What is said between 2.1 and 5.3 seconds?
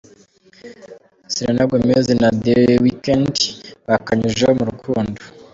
na The Weekend bakanyujijeho mu rukundo.